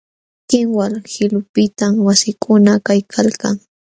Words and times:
Kinwal 0.49 0.93
qilupiqtam 1.11 1.93
wasikuna 2.07 2.71
kaykalkan. 2.85 3.55